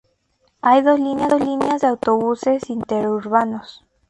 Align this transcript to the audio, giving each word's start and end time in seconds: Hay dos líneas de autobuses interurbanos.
Hay 0.63 0.81
dos 0.81 0.99
líneas 0.99 1.81
de 1.81 1.87
autobuses 1.87 2.71
interurbanos. 2.71 3.85